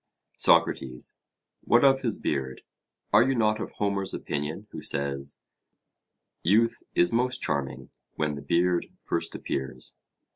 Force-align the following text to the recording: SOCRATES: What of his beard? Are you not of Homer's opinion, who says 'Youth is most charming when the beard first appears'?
SOCRATES: 0.37 1.15
What 1.63 1.83
of 1.85 2.01
his 2.01 2.17
beard? 2.17 2.63
Are 3.13 3.21
you 3.21 3.35
not 3.35 3.59
of 3.59 3.73
Homer's 3.73 4.15
opinion, 4.15 4.65
who 4.71 4.81
says 4.81 5.39
'Youth 6.41 6.81
is 6.95 7.13
most 7.13 7.43
charming 7.43 7.91
when 8.15 8.33
the 8.33 8.41
beard 8.41 8.87
first 9.03 9.35
appears'? 9.35 9.95